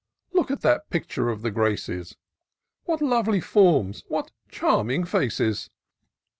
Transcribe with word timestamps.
Look 0.33 0.49
at 0.49 0.61
that 0.61 0.89
picture 0.89 1.29
of 1.29 1.43
the 1.43 1.51
Graces, 1.51 2.17
What 2.85 3.03
lovely 3.03 3.39
forms!— 3.39 4.01
^wliat 4.09 4.31
charming 4.49 5.03
faces!' 5.05 5.69